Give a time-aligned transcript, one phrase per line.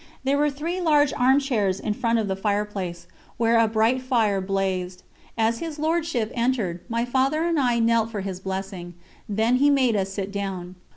[0.23, 3.05] There were three large armchairs in front of the fireplace,
[3.37, 5.03] where a bright fire blazed.
[5.37, 8.95] As his Lordship entered, my Father and I knelt for his blessing;
[9.29, 10.73] then he made us sit down.